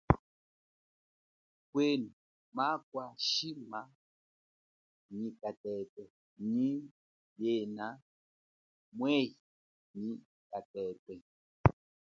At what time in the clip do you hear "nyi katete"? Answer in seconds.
5.17-6.03, 9.99-11.15